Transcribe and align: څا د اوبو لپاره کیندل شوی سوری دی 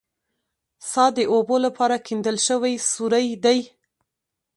څا 0.89 1.05
د 1.17 1.19
اوبو 1.33 1.55
لپاره 1.65 1.95
کیندل 2.07 2.37
شوی 2.47 2.73
سوری 2.91 3.27
دی 3.43 3.59